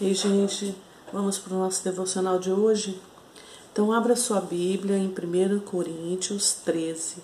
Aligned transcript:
E 0.00 0.14
gente, 0.14 0.74
vamos 1.12 1.38
para 1.38 1.54
o 1.54 1.58
nosso 1.58 1.84
devocional 1.84 2.38
de 2.38 2.50
hoje? 2.50 2.98
Então 3.70 3.92
abra 3.92 4.16
sua 4.16 4.40
Bíblia 4.40 4.96
em 4.96 5.08
1 5.08 5.60
Coríntios 5.60 6.54
13 6.64 7.16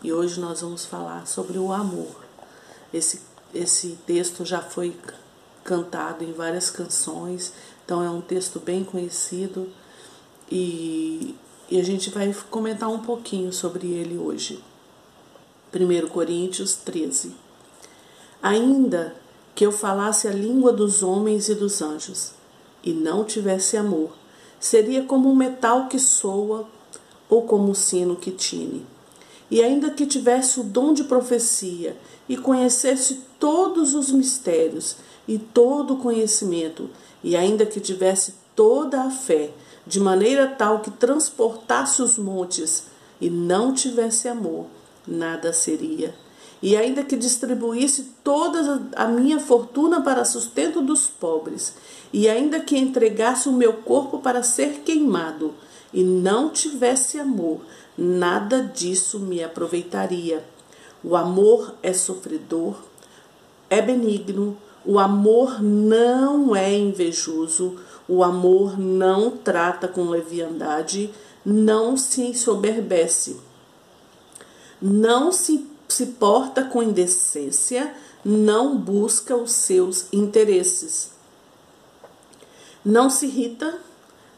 e 0.00 0.12
hoje 0.12 0.38
nós 0.38 0.60
vamos 0.60 0.86
falar 0.86 1.26
sobre 1.26 1.58
o 1.58 1.72
amor. 1.72 2.24
Esse, 2.94 3.20
esse 3.52 3.98
texto 4.06 4.44
já 4.44 4.62
foi 4.62 4.96
cantado 5.64 6.22
em 6.22 6.32
várias 6.32 6.70
canções, 6.70 7.52
então 7.84 8.00
é 8.00 8.08
um 8.08 8.20
texto 8.20 8.60
bem 8.60 8.84
conhecido 8.84 9.68
e, 10.48 11.34
e 11.68 11.80
a 11.80 11.82
gente 11.82 12.10
vai 12.10 12.32
comentar 12.48 12.88
um 12.88 13.00
pouquinho 13.00 13.52
sobre 13.52 13.88
ele 13.88 14.16
hoje. 14.16 14.62
1 15.74 16.08
Coríntios 16.08 16.76
13 16.76 17.34
Ainda 18.40 19.16
que 19.60 19.66
eu 19.66 19.72
falasse 19.72 20.26
a 20.26 20.32
língua 20.32 20.72
dos 20.72 21.02
homens 21.02 21.50
e 21.50 21.54
dos 21.54 21.82
anjos, 21.82 22.32
e 22.82 22.94
não 22.94 23.24
tivesse 23.24 23.76
amor, 23.76 24.08
seria 24.58 25.02
como 25.02 25.30
um 25.30 25.36
metal 25.36 25.86
que 25.86 25.98
soa 25.98 26.66
ou 27.28 27.42
como 27.42 27.70
um 27.70 27.74
sino 27.74 28.16
que 28.16 28.30
tine. 28.30 28.86
E 29.50 29.62
ainda 29.62 29.90
que 29.90 30.06
tivesse 30.06 30.60
o 30.60 30.64
dom 30.64 30.94
de 30.94 31.04
profecia 31.04 31.94
e 32.26 32.38
conhecesse 32.38 33.20
todos 33.38 33.94
os 33.94 34.10
mistérios 34.10 34.96
e 35.28 35.38
todo 35.38 35.92
o 35.92 35.98
conhecimento, 35.98 36.88
e 37.22 37.36
ainda 37.36 37.66
que 37.66 37.80
tivesse 37.80 38.36
toda 38.56 39.02
a 39.02 39.10
fé, 39.10 39.50
de 39.86 40.00
maneira 40.00 40.46
tal 40.46 40.80
que 40.80 40.90
transportasse 40.90 42.00
os 42.00 42.16
montes 42.16 42.84
e 43.20 43.28
não 43.28 43.74
tivesse 43.74 44.26
amor, 44.26 44.68
nada 45.06 45.52
seria 45.52 46.14
e 46.62 46.76
ainda 46.76 47.02
que 47.02 47.16
distribuísse 47.16 48.14
toda 48.22 48.82
a 48.94 49.06
minha 49.06 49.40
fortuna 49.40 50.02
para 50.02 50.24
sustento 50.24 50.82
dos 50.82 51.06
pobres, 51.06 51.74
e 52.12 52.28
ainda 52.28 52.60
que 52.60 52.76
entregasse 52.76 53.48
o 53.48 53.52
meu 53.52 53.74
corpo 53.74 54.18
para 54.18 54.42
ser 54.42 54.82
queimado, 54.84 55.54
e 55.92 56.02
não 56.02 56.50
tivesse 56.50 57.18
amor, 57.18 57.60
nada 57.96 58.62
disso 58.62 59.18
me 59.18 59.42
aproveitaria. 59.42 60.44
O 61.02 61.16
amor 61.16 61.74
é 61.82 61.92
sofredor, 61.92 62.76
é 63.68 63.80
benigno, 63.80 64.56
o 64.84 64.98
amor 64.98 65.62
não 65.62 66.54
é 66.54 66.76
invejoso, 66.76 67.76
o 68.08 68.22
amor 68.22 68.78
não 68.78 69.30
trata 69.30 69.88
com 69.88 70.08
leviandade, 70.08 71.10
não 71.44 71.96
se 71.96 72.22
ensoberbece, 72.22 73.36
não 74.80 75.32
se 75.32 75.66
se 75.92 76.06
porta 76.06 76.64
com 76.64 76.82
indecência, 76.82 77.94
não 78.24 78.76
busca 78.76 79.36
os 79.36 79.52
seus 79.52 80.06
interesses. 80.12 81.10
Não 82.84 83.10
se 83.10 83.26
irrita, 83.26 83.78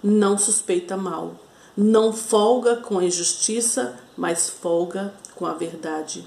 não 0.03 0.39
suspeita 0.39 0.97
mal, 0.97 1.35
não 1.77 2.13
folga 2.13 2.77
com 2.77 2.99
a 2.99 3.05
injustiça, 3.05 3.99
mas 4.17 4.49
folga 4.49 5.15
com 5.35 5.47
a 5.47 5.55
verdade. 5.55 6.27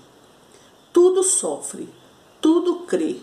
Tudo 0.93 1.23
sofre, 1.23 1.89
tudo 2.41 2.81
crê, 2.81 3.17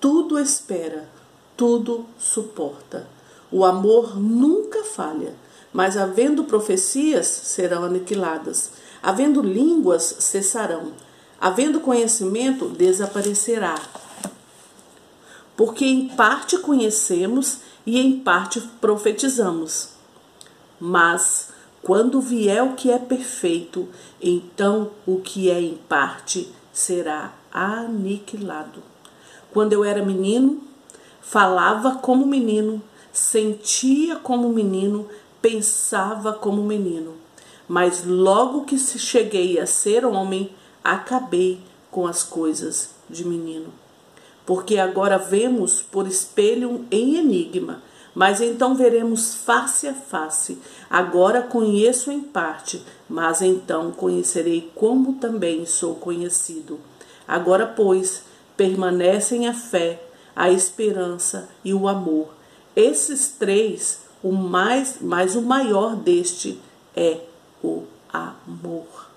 tudo 0.00 0.38
espera, 0.38 1.08
tudo 1.56 2.06
suporta. 2.18 3.08
O 3.50 3.64
amor 3.64 4.18
nunca 4.18 4.84
falha, 4.84 5.34
mas 5.72 5.96
havendo 5.96 6.44
profecias 6.44 7.26
serão 7.26 7.84
aniquiladas, 7.84 8.72
havendo 9.02 9.40
línguas 9.40 10.02
cessarão 10.18 10.92
Havendo 11.40 11.80
conhecimento, 11.80 12.68
desaparecerá. 12.68 13.76
Porque 15.56 15.84
em 15.84 16.08
parte 16.08 16.58
conhecemos 16.58 17.58
e 17.86 17.98
em 17.98 18.18
parte 18.18 18.60
profetizamos. 18.80 19.90
Mas 20.80 21.48
quando 21.82 22.20
vier 22.20 22.62
o 22.62 22.74
que 22.74 22.90
é 22.90 22.98
perfeito, 22.98 23.88
então 24.20 24.90
o 25.06 25.20
que 25.20 25.50
é 25.50 25.60
em 25.60 25.74
parte 25.88 26.52
será 26.72 27.32
aniquilado. 27.52 28.82
Quando 29.50 29.72
eu 29.72 29.84
era 29.84 30.04
menino, 30.04 30.60
falava 31.20 31.96
como 31.96 32.26
menino, 32.26 32.82
sentia 33.12 34.16
como 34.16 34.48
menino, 34.50 35.08
pensava 35.40 36.32
como 36.32 36.62
menino. 36.62 37.14
Mas 37.66 38.04
logo 38.04 38.64
que 38.64 38.78
cheguei 38.78 39.58
a 39.58 39.66
ser 39.66 40.04
homem, 40.04 40.50
acabei 40.92 41.60
com 41.90 42.06
as 42.06 42.22
coisas 42.22 42.90
de 43.08 43.24
menino. 43.24 43.72
Porque 44.46 44.78
agora 44.78 45.18
vemos 45.18 45.82
por 45.82 46.06
espelho 46.06 46.86
em 46.90 47.16
enigma, 47.16 47.82
mas 48.14 48.40
então 48.40 48.74
veremos 48.74 49.34
face 49.34 49.86
a 49.86 49.94
face. 49.94 50.58
Agora 50.88 51.42
conheço 51.42 52.10
em 52.10 52.20
parte, 52.20 52.82
mas 53.08 53.42
então 53.42 53.90
conhecerei 53.90 54.70
como 54.74 55.14
também 55.14 55.66
sou 55.66 55.94
conhecido. 55.96 56.80
Agora, 57.26 57.66
pois, 57.66 58.22
permanecem 58.56 59.46
a 59.46 59.52
fé, 59.52 60.02
a 60.34 60.50
esperança 60.50 61.48
e 61.62 61.74
o 61.74 61.86
amor. 61.86 62.28
Esses 62.74 63.28
três, 63.28 64.00
o 64.22 64.32
mais, 64.32 64.96
mas 65.00 65.36
o 65.36 65.42
maior 65.42 65.94
deste 65.94 66.58
é 66.96 67.20
o 67.62 67.82
amor 68.10 69.08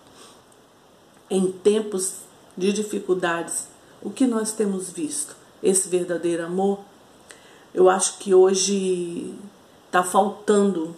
em 1.32 1.50
tempos 1.50 2.16
de 2.58 2.74
dificuldades, 2.74 3.68
o 4.02 4.10
que 4.10 4.28
nós 4.28 4.52
temos 4.52 4.92
visto? 4.92 5.34
Esse 5.64 5.88
verdadeiro 5.88 6.46
amor? 6.46 6.82
Eu 7.74 7.90
acho 7.90 8.18
que 8.18 8.34
hoje 8.34 9.34
está 9.88 10.04
faltando 10.04 10.94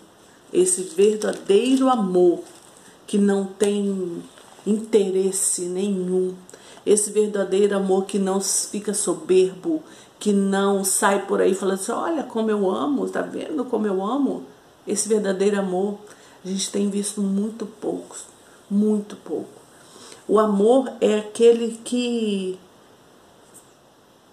esse 0.51 0.81
verdadeiro 0.81 1.87
amor 1.87 2.39
que 3.05 3.19
não 3.19 3.45
tem 3.45 4.23
interesse 4.65 5.65
nenhum, 5.65 6.33
esse 6.85 7.11
verdadeiro 7.11 7.75
amor 7.77 8.05
que 8.05 8.17
não 8.17 8.41
fica 8.41 8.93
soberbo, 8.93 9.83
que 10.19 10.33
não 10.33 10.83
sai 10.83 11.27
por 11.27 11.41
aí 11.41 11.53
falando 11.53 11.75
assim: 11.75 11.91
olha 11.91 12.23
como 12.23 12.49
eu 12.49 12.71
amo, 12.71 13.07
tá 13.07 13.21
vendo 13.21 13.65
como 13.65 13.85
eu 13.85 14.03
amo? 14.03 14.43
Esse 14.87 15.07
verdadeiro 15.07 15.59
amor 15.59 15.99
a 16.43 16.47
gente 16.47 16.71
tem 16.71 16.89
visto 16.89 17.21
muito 17.21 17.65
poucos, 17.65 18.25
muito 18.69 19.15
pouco. 19.15 19.62
O 20.27 20.39
amor 20.39 20.91
é 21.01 21.19
aquele 21.19 21.79
que, 21.83 22.57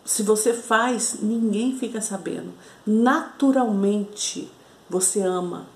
se 0.05 0.23
você 0.23 0.55
faz, 0.55 1.17
ninguém 1.21 1.77
fica 1.77 2.01
sabendo. 2.01 2.53
Naturalmente 2.87 4.51
você 4.89 5.21
ama, 5.21 5.67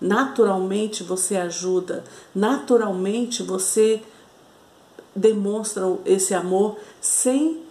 naturalmente 0.00 1.02
você 1.02 1.36
ajuda, 1.36 2.04
naturalmente 2.34 3.42
você 3.42 4.02
demonstra 5.14 5.82
esse 6.04 6.34
amor 6.34 6.76
sem 7.00 7.62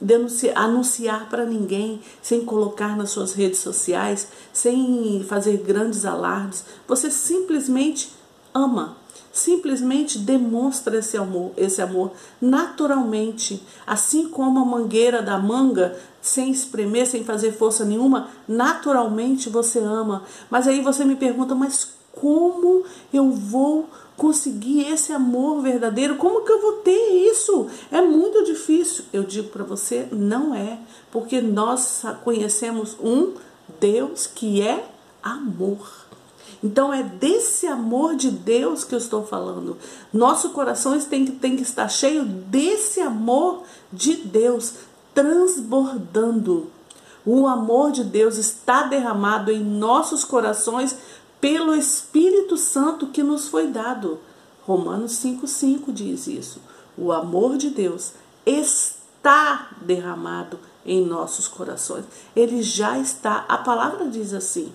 denunciar, 0.00 0.56
anunciar 0.56 1.28
para 1.28 1.44
ninguém, 1.44 2.00
sem 2.20 2.44
colocar 2.44 2.96
nas 2.96 3.10
suas 3.10 3.32
redes 3.32 3.60
sociais, 3.60 4.28
sem 4.52 5.24
fazer 5.28 5.58
grandes 5.58 6.04
alardes. 6.04 6.64
Você 6.86 7.10
simplesmente 7.10 8.10
ama 8.52 8.96
simplesmente 9.32 10.18
demonstra 10.18 10.98
esse 10.98 11.16
amor, 11.16 11.52
esse 11.56 11.80
amor 11.80 12.12
naturalmente, 12.40 13.62
assim 13.86 14.28
como 14.28 14.60
a 14.60 14.64
mangueira 14.64 15.22
da 15.22 15.38
manga, 15.38 15.98
sem 16.20 16.50
espremer, 16.50 17.06
sem 17.06 17.24
fazer 17.24 17.52
força 17.52 17.84
nenhuma, 17.84 18.28
naturalmente 18.46 19.48
você 19.48 19.78
ama. 19.78 20.24
Mas 20.50 20.68
aí 20.68 20.80
você 20.80 21.04
me 21.04 21.16
pergunta, 21.16 21.54
mas 21.54 21.94
como 22.12 22.84
eu 23.12 23.30
vou 23.30 23.88
conseguir 24.16 24.86
esse 24.92 25.12
amor 25.12 25.62
verdadeiro? 25.62 26.16
Como 26.16 26.44
que 26.44 26.52
eu 26.52 26.60
vou 26.60 26.72
ter 26.74 27.30
isso? 27.30 27.68
É 27.90 28.00
muito 28.00 28.44
difícil. 28.44 29.04
Eu 29.12 29.24
digo 29.24 29.48
para 29.48 29.64
você, 29.64 30.06
não 30.12 30.54
é, 30.54 30.78
porque 31.10 31.40
nós 31.40 32.02
conhecemos 32.22 32.96
um 33.02 33.32
Deus 33.80 34.26
que 34.26 34.60
é 34.62 34.84
amor. 35.22 36.02
Então 36.62 36.92
é 36.92 37.02
desse 37.02 37.66
amor 37.66 38.14
de 38.14 38.30
Deus 38.30 38.84
que 38.84 38.94
eu 38.94 38.98
estou 38.98 39.24
falando. 39.24 39.76
Nosso 40.12 40.50
coração 40.50 40.98
tem 41.00 41.24
que, 41.24 41.32
tem 41.32 41.56
que 41.56 41.62
estar 41.62 41.88
cheio 41.88 42.24
desse 42.24 43.00
amor 43.00 43.62
de 43.92 44.14
Deus, 44.16 44.74
transbordando. 45.14 46.70
O 47.24 47.46
amor 47.46 47.92
de 47.92 48.02
Deus 48.02 48.36
está 48.36 48.84
derramado 48.84 49.50
em 49.50 49.62
nossos 49.62 50.24
corações 50.24 50.96
pelo 51.40 51.74
Espírito 51.74 52.56
Santo 52.56 53.08
que 53.08 53.22
nos 53.22 53.48
foi 53.48 53.68
dado. 53.68 54.18
Romanos 54.66 55.12
5,5 55.12 55.92
diz 55.92 56.26
isso. 56.26 56.60
O 56.96 57.12
amor 57.12 57.56
de 57.56 57.70
Deus 57.70 58.12
está 58.44 59.70
derramado 59.80 60.58
em 60.84 61.04
nossos 61.04 61.48
corações. 61.48 62.04
Ele 62.34 62.62
já 62.62 62.98
está. 62.98 63.44
A 63.48 63.58
palavra 63.58 64.08
diz 64.08 64.34
assim 64.34 64.72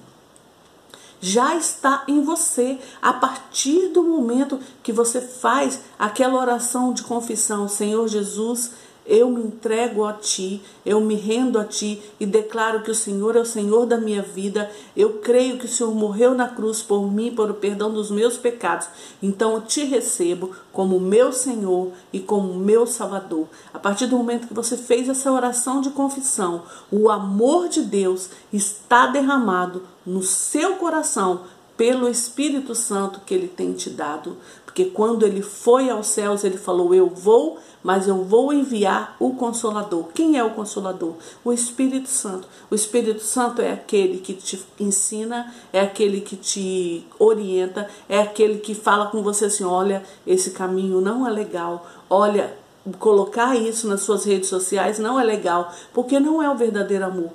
já 1.19 1.55
está 1.55 2.03
em 2.07 2.21
você. 2.21 2.79
A 3.01 3.13
partir 3.13 3.89
do 3.89 4.03
momento 4.03 4.59
que 4.83 4.91
você 4.91 5.21
faz 5.21 5.81
aquela 5.97 6.39
oração 6.39 6.93
de 6.93 7.03
confissão, 7.03 7.67
Senhor 7.67 8.07
Jesus, 8.07 8.71
eu 9.07 9.29
me 9.29 9.41
entrego 9.41 10.05
a 10.05 10.13
ti, 10.13 10.61
eu 10.85 10.99
me 11.01 11.15
rendo 11.15 11.57
a 11.57 11.65
ti 11.65 12.01
e 12.19 12.25
declaro 12.25 12.83
que 12.83 12.91
o 12.91 12.95
Senhor 12.95 13.35
é 13.35 13.39
o 13.39 13.45
Senhor 13.45 13.85
da 13.85 13.97
minha 13.97 14.21
vida. 14.21 14.69
Eu 14.95 15.19
creio 15.19 15.57
que 15.57 15.65
o 15.65 15.69
Senhor 15.69 15.93
morreu 15.93 16.33
na 16.33 16.47
cruz 16.47 16.81
por 16.81 17.11
mim, 17.11 17.33
por 17.33 17.49
o 17.49 17.53
perdão 17.53 17.91
dos 17.91 18.11
meus 18.11 18.37
pecados. 18.37 18.87
Então 19.21 19.53
eu 19.53 19.61
te 19.61 19.83
recebo 19.83 20.51
como 20.71 20.99
meu 20.99 21.31
Senhor 21.31 21.91
e 22.11 22.19
como 22.19 22.53
meu 22.53 22.85
Salvador. 22.85 23.47
A 23.73 23.79
partir 23.79 24.07
do 24.07 24.17
momento 24.17 24.47
que 24.47 24.53
você 24.53 24.75
fez 24.75 25.07
essa 25.07 25.31
oração 25.31 25.81
de 25.81 25.89
confissão, 25.91 26.63
o 26.91 27.09
amor 27.09 27.69
de 27.69 27.81
Deus 27.81 28.29
está 28.51 29.07
derramado 29.07 29.83
no 30.05 30.21
seu 30.21 30.75
coração 30.75 31.41
pelo 31.77 32.09
Espírito 32.09 32.73
Santo 32.73 33.21
que 33.25 33.33
ele 33.33 33.47
tem 33.47 33.71
te 33.73 33.89
dado. 33.89 34.35
Porque 34.77 34.91
quando 34.91 35.25
ele 35.25 35.41
foi 35.41 35.89
aos 35.89 36.05
céus, 36.05 36.43
ele 36.43 36.55
falou: 36.55 36.93
Eu 36.93 37.09
vou, 37.09 37.57
mas 37.81 38.07
eu 38.07 38.23
vou 38.23 38.53
enviar 38.53 39.15
o 39.19 39.31
Consolador. 39.31 40.09
Quem 40.13 40.37
é 40.37 40.43
o 40.43 40.51
Consolador? 40.51 41.15
O 41.43 41.51
Espírito 41.51 42.07
Santo. 42.07 42.47
O 42.69 42.75
Espírito 42.75 43.23
Santo 43.23 43.59
é 43.59 43.71
aquele 43.71 44.19
que 44.19 44.35
te 44.35 44.63
ensina, 44.79 45.51
é 45.73 45.79
aquele 45.79 46.21
que 46.21 46.35
te 46.35 47.07
orienta, 47.17 47.89
é 48.07 48.19
aquele 48.19 48.59
que 48.59 48.75
fala 48.75 49.07
com 49.07 49.23
você 49.23 49.45
assim: 49.45 49.63
Olha, 49.63 50.03
esse 50.27 50.51
caminho 50.51 51.01
não 51.01 51.27
é 51.27 51.31
legal. 51.31 51.87
Olha, 52.07 52.55
colocar 52.99 53.55
isso 53.55 53.87
nas 53.87 54.01
suas 54.01 54.25
redes 54.25 54.47
sociais 54.47 54.99
não 54.99 55.19
é 55.19 55.23
legal, 55.23 55.73
porque 55.91 56.19
não 56.19 56.39
é 56.43 56.51
o 56.51 56.55
verdadeiro 56.55 57.05
amor. 57.05 57.31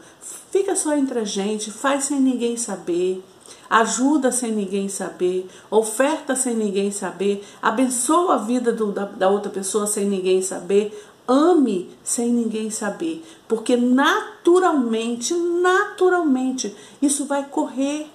Fica 0.53 0.77
só 0.77 0.97
entre 0.97 1.19
a 1.19 1.25
gente, 1.25 1.73
faz 1.73 2.05
sem 2.05 2.21
ninguém 2.21 2.57
saber 2.57 3.21
ajuda 3.69 4.31
sem 4.31 4.53
ninguém 4.53 4.89
saber, 4.89 5.49
oferta 5.71 6.37
sem 6.37 6.55
ninguém 6.55 6.91
saber, 6.91 7.43
abençoa 7.61 8.35
a 8.35 8.39
vida 8.39 8.71
do, 8.73 8.93
da, 8.93 9.07
da 9.07 9.29
outra 9.29 9.51
pessoa 9.51 9.87
sem 9.87 10.05
ninguém 10.05 10.43
saber, 10.43 10.93
ame 11.27 11.91
sem 12.05 12.29
ninguém 12.31 12.71
saber, 12.71 13.25
porque 13.49 13.77
naturalmente, 13.77 15.33
naturalmente, 15.35 16.75
isso 17.01 17.25
vai 17.25 17.45
correr. 17.45 18.11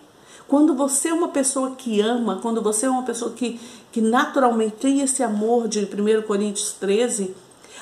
Quando 0.47 0.75
você 0.75 1.09
é 1.09 1.13
uma 1.13 1.29
pessoa 1.29 1.71
que 1.71 1.99
ama, 1.99 2.39
quando 2.41 2.61
você 2.61 2.85
é 2.85 2.89
uma 2.89 3.03
pessoa 3.03 3.31
que, 3.31 3.59
que 3.91 3.99
naturalmente 3.99 4.75
tem 4.75 5.01
esse 5.01 5.23
amor 5.23 5.67
de 5.67 5.79
1 5.79 6.21
Coríntios 6.21 6.73
13, 6.73 7.35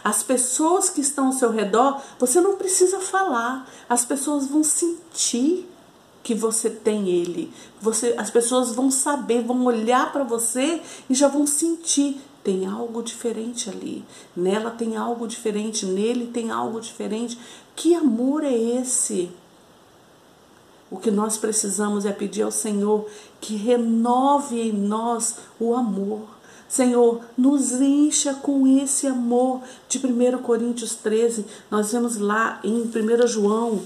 as 0.03 0.23
pessoas 0.23 0.89
que 0.89 1.01
estão 1.01 1.27
ao 1.27 1.33
seu 1.33 1.51
redor, 1.51 1.99
você 2.17 2.39
não 2.39 2.55
precisa 2.55 2.99
falar, 2.99 3.69
as 3.89 4.05
pessoas 4.05 4.47
vão 4.47 4.63
sentir 4.63 5.67
que 6.25 6.33
você 6.33 6.71
tem 6.71 7.07
ele. 7.07 7.53
Você, 7.79 8.15
as 8.17 8.31
pessoas 8.31 8.73
vão 8.73 8.89
saber, 8.89 9.43
vão 9.43 9.63
olhar 9.65 10.11
para 10.11 10.23
você 10.23 10.81
e 11.07 11.13
já 11.13 11.27
vão 11.27 11.45
sentir 11.45 12.19
tem 12.43 12.67
algo 12.67 13.01
diferente 13.01 13.71
ali. 13.71 14.05
Nela 14.35 14.69
tem 14.69 14.95
algo 14.95 15.27
diferente, 15.27 15.83
nele 15.83 16.27
tem 16.27 16.51
algo 16.51 16.79
diferente. 16.79 17.39
Que 17.75 17.95
amor 17.95 18.43
é 18.43 18.53
esse? 18.53 19.31
O 20.91 20.97
que 20.97 21.09
nós 21.09 21.37
precisamos 21.37 22.05
é 22.05 22.11
pedir 22.11 22.43
ao 22.43 22.51
Senhor 22.51 23.07
que 23.41 23.55
renove 23.55 24.61
em 24.61 24.71
nós 24.71 25.37
o 25.59 25.73
amor. 25.73 26.21
Senhor, 26.69 27.21
nos 27.35 27.71
encha 27.71 28.35
com 28.35 28.67
esse 28.67 29.07
amor 29.07 29.61
de 29.89 29.97
1 29.97 30.37
Coríntios 30.43 30.93
13. 30.93 31.45
Nós 31.71 31.91
vemos 31.91 32.17
lá 32.17 32.59
em 32.63 32.81
1 32.81 33.27
João 33.27 33.81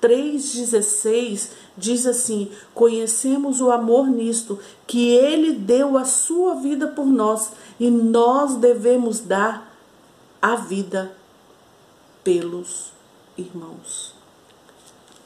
3,16 0.00 1.50
diz 1.76 2.06
assim: 2.06 2.50
Conhecemos 2.74 3.60
o 3.60 3.70
amor 3.70 4.06
nisto, 4.08 4.58
que 4.86 5.08
ele 5.10 5.52
deu 5.52 5.96
a 5.96 6.04
sua 6.04 6.54
vida 6.54 6.88
por 6.88 7.06
nós 7.06 7.52
e 7.78 7.90
nós 7.90 8.56
devemos 8.56 9.20
dar 9.20 9.74
a 10.40 10.56
vida 10.56 11.14
pelos 12.22 12.92
irmãos. 13.36 14.14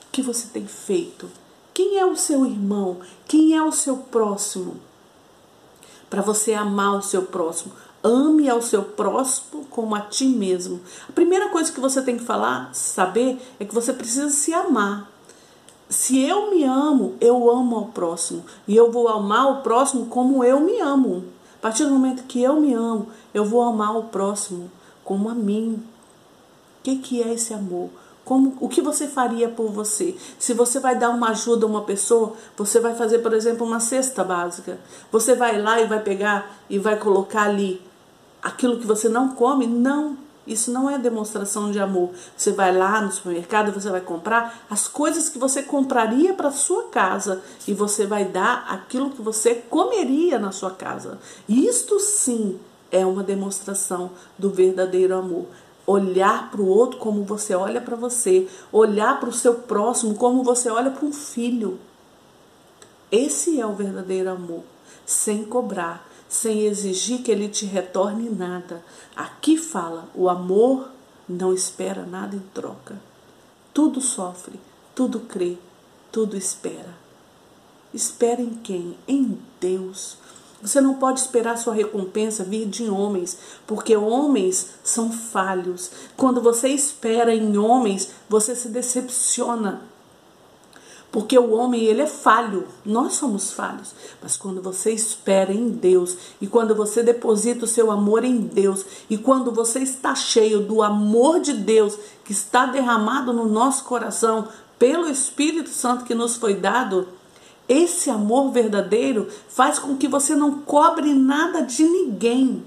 O 0.08 0.12
que 0.12 0.23
você 0.23 0.46
tem 0.49 0.67
feito? 0.67 1.29
Quem 1.73 1.99
é 1.99 2.06
o 2.06 2.17
seu 2.17 2.46
irmão? 2.46 3.00
Quem 3.26 3.56
é 3.56 3.62
o 3.62 3.73
seu 3.73 3.96
próximo? 3.96 4.76
Para 6.08 6.23
você 6.23 6.55
amar 6.55 6.96
o 6.96 7.02
seu 7.02 7.23
próximo. 7.23 7.73
Ame 8.02 8.49
ao 8.49 8.62
seu 8.62 8.82
próximo 8.82 9.64
como 9.70 9.94
a 9.94 10.00
ti 10.00 10.26
mesmo. 10.26 10.81
A 11.08 11.12
primeira 11.12 11.49
coisa 11.49 11.73
que 11.73 11.81
você 11.81 12.00
tem 12.02 12.17
que 12.17 12.25
falar, 12.25 12.73
saber, 12.75 13.41
é 13.58 13.64
que 13.64 13.75
você 13.75 13.93
precisa 13.93 14.29
se 14.29 14.52
amar. 14.55 15.11
Se 15.88 16.20
eu 16.22 16.50
me 16.50 16.64
amo, 16.64 17.14
eu 17.20 17.50
amo 17.50 17.76
ao 17.76 17.86
próximo. 17.86 18.44
E 18.66 18.75
eu 18.75 18.90
vou 18.90 19.08
amar 19.08 19.50
o 19.50 19.62
próximo 19.62 20.06
como 20.06 20.42
eu 20.42 20.60
me 20.60 20.81
amo. 20.81 21.25
A 21.58 21.62
partir 21.62 21.84
do 21.84 21.92
momento 21.92 22.25
que 22.25 22.42
eu 22.42 22.60
me 22.60 22.75
amo, 22.75 23.08
eu 23.32 23.44
vou 23.44 23.62
amar 23.62 23.96
o 23.96 24.04
próximo 24.04 24.70
como 25.04 25.28
a 25.28 25.34
mim. 25.34 25.82
O 26.81 26.82
que, 26.82 26.96
que 26.96 27.22
é 27.22 27.32
esse 27.32 27.54
amor? 27.54 27.90
Como, 28.25 28.56
o 28.58 28.69
que 28.69 28.81
você 28.81 29.06
faria 29.06 29.48
por 29.48 29.70
você? 29.70 30.16
Se 30.38 30.54
você 30.54 30.81
vai 30.81 30.98
dar 30.98 31.10
uma 31.10 31.31
ajuda 31.31 31.66
a 31.66 31.69
uma 31.69 31.82
pessoa, 31.82 32.32
você 32.56 32.81
vai 32.81 32.94
fazer, 32.94 33.19
por 33.19 33.34
exemplo, 33.34 33.66
uma 33.66 33.81
cesta 33.81 34.25
básica. 34.25 34.78
Você 35.12 35.34
vai 35.34 35.60
lá 35.60 35.81
e 35.81 35.86
vai 35.86 36.00
pegar 36.00 36.56
e 36.69 36.78
vai 36.78 36.98
colocar 36.98 37.42
ali 37.42 37.82
aquilo 38.42 38.78
que 38.78 38.86
você 38.86 39.08
não 39.08 39.28
come, 39.31 39.66
não. 39.66 40.16
Isso 40.46 40.70
não 40.70 40.91
é 40.91 40.99
demonstração 40.99 41.70
de 41.70 41.79
amor. 41.79 42.11
Você 42.37 42.52
vai 42.52 42.76
lá 42.76 43.00
no 43.00 43.11
supermercado, 43.11 43.73
você 43.73 43.88
vai 43.88 44.00
comprar 44.00 44.64
as 44.69 44.87
coisas 44.87 45.29
que 45.29 45.38
você 45.38 45.62
compraria 45.62 46.35
para 46.35 46.50
sua 46.50 46.85
casa 46.85 47.43
e 47.67 47.73
você 47.73 48.06
vai 48.06 48.25
dar 48.26 48.67
aquilo 48.69 49.11
que 49.11 49.23
você 49.23 49.55
comeria 49.55 50.38
na 50.38 50.52
sua 50.52 50.70
casa. 50.70 51.19
Isto 51.49 51.99
sim 51.99 52.58
é 52.93 53.05
uma 53.06 53.23
demonstração 53.23 54.11
do 54.38 54.50
verdadeiro 54.50 55.17
amor. 55.17 55.46
Olhar 55.87 56.50
para 56.50 56.61
o 56.61 56.69
outro 56.69 56.99
como 56.99 57.25
você 57.25 57.55
olha 57.55 57.81
para 57.81 57.96
você, 57.96 58.46
olhar 58.73 59.19
para 59.20 59.29
o 59.29 59.32
seu 59.32 59.55
próximo 59.55 60.14
como 60.14 60.43
você 60.43 60.70
olha 60.70 60.91
para 60.91 61.05
um 61.05 61.12
filho. 61.12 61.79
Esse 63.11 63.61
é 63.61 63.67
o 63.67 63.75
verdadeiro 63.75 64.31
amor, 64.31 64.62
sem 65.05 65.44
cobrar, 65.44 66.06
sem 66.28 66.66
exigir 66.66 67.22
que 67.22 67.30
ele 67.30 67.48
te 67.48 67.66
retorne 67.66 68.28
nada. 68.28 68.82
Aqui 69.14 69.56
fala: 69.56 70.08
o 70.14 70.28
amor 70.28 70.90
não 71.28 71.52
espera 71.52 72.04
nada 72.04 72.36
em 72.36 72.42
troca. 72.52 73.00
Tudo 73.72 74.00
sofre, 74.00 74.58
tudo 74.94 75.20
crê, 75.20 75.56
tudo 76.12 76.36
espera. 76.36 76.94
Espera 77.92 78.40
em 78.40 78.54
quem? 78.54 78.96
Em 79.06 79.38
Deus. 79.60 80.18
Você 80.60 80.80
não 80.80 80.94
pode 80.94 81.20
esperar 81.20 81.58
sua 81.58 81.74
recompensa 81.74 82.42
vir 82.42 82.66
de 82.66 82.88
homens, 82.88 83.36
porque 83.66 83.94
homens 83.94 84.70
são 84.82 85.12
falhos. 85.12 85.90
Quando 86.16 86.40
você 86.40 86.68
espera 86.68 87.34
em 87.34 87.58
homens, 87.58 88.10
você 88.28 88.56
se 88.56 88.68
decepciona. 88.68 89.94
Porque 91.14 91.38
o 91.38 91.53
homem, 91.53 91.84
ele 91.84 92.03
é 92.03 92.08
falho, 92.08 92.67
nós 92.84 93.15
somos 93.15 93.53
falhos. 93.53 93.94
Mas 94.20 94.36
quando 94.36 94.60
você 94.60 94.91
espera 94.91 95.53
em 95.53 95.69
Deus 95.69 96.17
e 96.41 96.48
quando 96.48 96.74
você 96.74 97.05
deposita 97.05 97.67
o 97.67 97.69
seu 97.69 97.93
amor 97.93 98.24
em 98.24 98.41
Deus 98.41 98.84
e 99.08 99.17
quando 99.17 99.53
você 99.53 99.79
está 99.79 100.17
cheio 100.17 100.62
do 100.62 100.82
amor 100.82 101.38
de 101.38 101.53
Deus 101.53 101.96
que 102.24 102.32
está 102.32 102.67
derramado 102.67 103.32
no 103.32 103.46
nosso 103.46 103.84
coração 103.84 104.48
pelo 104.77 105.08
Espírito 105.08 105.69
Santo 105.69 106.05
que 106.05 106.17
nos 106.17 106.34
foi 106.34 106.56
dado, 106.56 107.06
esse 107.69 108.10
amor 108.10 108.50
verdadeiro 108.50 109.29
faz 109.48 109.79
com 109.79 109.96
que 109.96 110.08
você 110.08 110.34
não 110.34 110.62
cobre 110.62 111.15
nada 111.15 111.60
de 111.60 111.84
ninguém. 111.84 112.65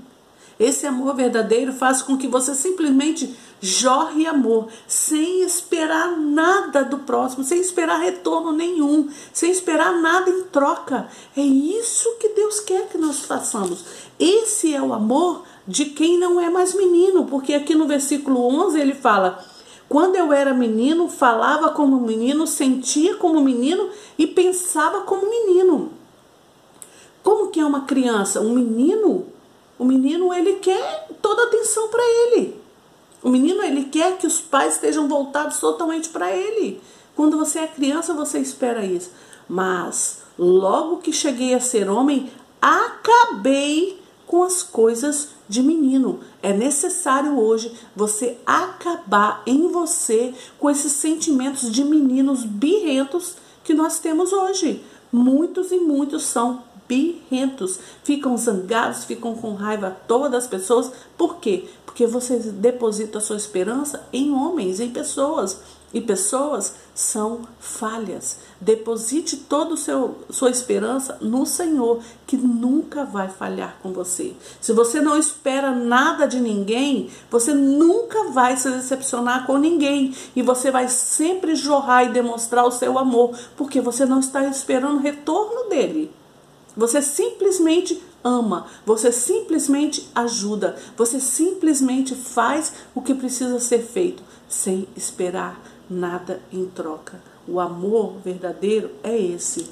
Esse 0.57 0.87
amor 0.87 1.15
verdadeiro 1.15 1.73
faz 1.73 2.01
com 2.01 2.17
que 2.17 2.29
você 2.29 2.55
simplesmente 2.55 3.35
jorre 3.61 4.25
amor, 4.25 4.67
sem 4.87 5.41
esperar 5.41 6.17
nada 6.17 6.83
do 6.83 6.99
próximo, 6.99 7.43
sem 7.43 7.59
esperar 7.59 7.99
retorno 7.99 8.51
nenhum, 8.51 9.09
sem 9.33 9.51
esperar 9.51 9.93
nada 10.01 10.29
em 10.29 10.43
troca. 10.43 11.07
É 11.35 11.41
isso 11.41 12.15
que 12.19 12.29
Deus 12.29 12.59
quer 12.59 12.87
que 12.87 12.97
nós 12.97 13.19
façamos. 13.19 13.83
Esse 14.19 14.73
é 14.73 14.81
o 14.81 14.93
amor 14.93 15.43
de 15.67 15.85
quem 15.85 16.17
não 16.17 16.39
é 16.39 16.49
mais 16.49 16.73
menino, 16.73 17.25
porque 17.25 17.53
aqui 17.53 17.75
no 17.75 17.87
versículo 17.87 18.39
11 18.65 18.79
ele 18.79 18.93
fala: 18.93 19.45
Quando 19.89 20.15
eu 20.15 20.31
era 20.31 20.53
menino, 20.53 21.09
falava 21.09 21.69
como 21.69 21.99
menino, 21.99 22.47
sentia 22.47 23.15
como 23.15 23.41
menino 23.41 23.89
e 24.17 24.27
pensava 24.27 25.01
como 25.01 25.29
menino. 25.29 25.91
Como 27.23 27.49
que 27.49 27.59
é 27.59 27.65
uma 27.65 27.81
criança? 27.81 28.39
Um 28.39 28.53
menino 28.53 29.37
o 29.79 29.85
menino 29.85 30.33
ele 30.33 30.53
quer 30.53 31.07
toda 31.21 31.43
a 31.43 31.45
atenção 31.45 31.87
para 31.89 32.03
ele. 32.03 32.59
O 33.27 33.29
menino 33.29 33.61
ele 33.61 33.83
quer 33.83 34.17
que 34.17 34.25
os 34.25 34.39
pais 34.39 34.75
estejam 34.75 35.05
voltados 35.05 35.59
totalmente 35.59 36.07
para 36.07 36.31
ele. 36.31 36.79
Quando 37.13 37.35
você 37.35 37.59
é 37.59 37.67
criança, 37.67 38.13
você 38.13 38.39
espera 38.39 38.85
isso. 38.85 39.11
Mas 39.49 40.19
logo 40.39 40.99
que 40.99 41.11
cheguei 41.11 41.53
a 41.53 41.59
ser 41.59 41.89
homem, 41.89 42.31
acabei 42.61 44.01
com 44.25 44.43
as 44.43 44.63
coisas 44.63 45.31
de 45.45 45.61
menino. 45.61 46.21
É 46.41 46.53
necessário 46.53 47.37
hoje 47.37 47.69
você 47.93 48.37
acabar 48.45 49.43
em 49.45 49.67
você 49.73 50.33
com 50.57 50.69
esses 50.69 50.93
sentimentos 50.93 51.69
de 51.69 51.83
meninos 51.83 52.45
birrentos 52.45 53.35
que 53.61 53.73
nós 53.73 53.99
temos 53.99 54.31
hoje. 54.31 54.81
Muitos 55.11 55.73
e 55.73 55.79
muitos 55.79 56.23
são 56.23 56.63
birrentos, 56.87 57.77
ficam 58.03 58.37
zangados, 58.37 59.03
ficam 59.03 59.35
com 59.35 59.53
raiva 59.53 59.97
todas 60.07 60.45
as 60.45 60.47
pessoas. 60.47 60.91
Por 61.17 61.37
quê? 61.37 61.65
Porque 61.97 62.05
você 62.05 62.37
deposita 62.37 63.17
a 63.17 63.21
sua 63.21 63.37
esperança 63.37 64.07
em 64.13 64.31
homens, 64.31 64.79
em 64.79 64.91
pessoas. 64.91 65.59
E 65.91 65.99
pessoas 65.99 66.75
são 66.93 67.41
falhas. 67.59 68.37
Deposite 68.61 69.35
toda 69.35 69.73
a 69.73 70.31
sua 70.31 70.51
esperança 70.51 71.17
no 71.21 71.43
Senhor, 71.43 71.99
que 72.27 72.37
nunca 72.37 73.03
vai 73.03 73.29
falhar 73.29 73.79
com 73.81 73.91
você. 73.93 74.35
Se 74.61 74.73
você 74.73 75.01
não 75.01 75.17
espera 75.17 75.71
nada 75.71 76.27
de 76.27 76.39
ninguém, 76.39 77.09
você 77.31 77.51
nunca 77.51 78.25
vai 78.25 78.55
se 78.57 78.69
decepcionar 78.69 79.47
com 79.47 79.57
ninguém. 79.57 80.13
E 80.35 80.43
você 80.43 80.69
vai 80.69 80.87
sempre 80.89 81.55
jorrar 81.55 82.03
e 82.03 82.13
demonstrar 82.13 82.63
o 82.63 82.71
seu 82.71 82.99
amor, 82.99 83.35
porque 83.55 83.81
você 83.81 84.05
não 84.05 84.19
está 84.19 84.45
esperando 84.45 84.99
retorno 84.99 85.67
dele. 85.67 86.11
Você 86.75 87.01
simplesmente 87.01 87.99
ama, 88.23 88.67
você 88.85 89.11
simplesmente 89.11 90.09
ajuda, 90.13 90.75
você 90.95 91.19
simplesmente 91.19 92.15
faz 92.15 92.73
o 92.93 93.01
que 93.01 93.13
precisa 93.13 93.59
ser 93.59 93.79
feito, 93.79 94.23
sem 94.47 94.87
esperar 94.95 95.61
nada 95.89 96.41
em 96.51 96.65
troca. 96.65 97.21
O 97.47 97.59
amor 97.59 98.15
verdadeiro 98.23 98.91
é 99.03 99.17
esse. 99.17 99.69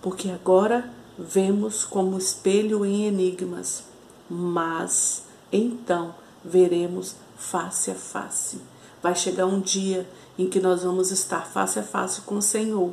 Porque 0.00 0.30
agora 0.30 0.90
vemos 1.16 1.84
como 1.84 2.18
espelho 2.18 2.84
em 2.84 3.06
enigmas, 3.06 3.84
mas 4.28 5.24
então 5.52 6.14
veremos 6.44 7.14
face 7.36 7.90
a 7.90 7.94
face. 7.94 8.60
Vai 9.00 9.14
chegar 9.14 9.46
um 9.46 9.60
dia 9.60 10.08
em 10.38 10.48
que 10.48 10.60
nós 10.60 10.82
vamos 10.82 11.10
estar 11.10 11.46
face 11.46 11.78
a 11.78 11.82
face 11.82 12.22
com 12.22 12.36
o 12.36 12.42
Senhor. 12.42 12.92